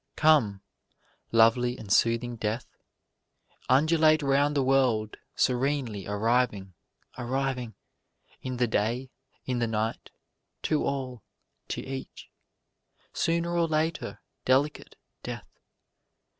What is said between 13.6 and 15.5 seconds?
later, delicate Death.